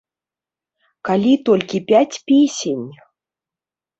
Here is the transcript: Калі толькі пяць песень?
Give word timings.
Калі 1.09 1.33
толькі 1.49 1.77
пяць 1.91 2.15
песень? 2.31 2.87